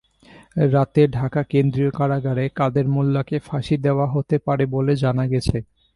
রাতে 0.71 1.01
ঢাকা 1.15 1.41
কেন্দ্রীয় 1.51 1.91
কারাগারে 1.91 2.45
কাদের 2.55 2.85
মোল্লাকে 2.87 3.37
ফাঁসি 3.47 3.75
দেওয়া 3.85 4.07
হতে 4.13 4.35
পারে 4.47 4.63
বলে 4.75 4.93
জানা 5.03 5.25
গেছে। 5.33 5.57